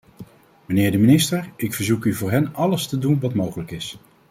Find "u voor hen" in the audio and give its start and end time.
2.05-2.53